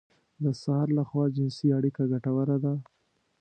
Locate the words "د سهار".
0.43-0.87